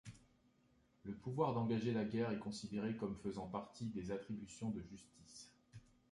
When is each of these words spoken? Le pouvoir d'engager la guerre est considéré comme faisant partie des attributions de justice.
Le 1.03 1.13
pouvoir 1.13 1.53
d'engager 1.53 1.93
la 1.93 2.03
guerre 2.03 2.31
est 2.31 2.39
considéré 2.39 2.97
comme 2.97 3.15
faisant 3.19 3.45
partie 3.45 3.85
des 3.91 4.09
attributions 4.09 4.71
de 4.71 4.81
justice. 4.81 5.51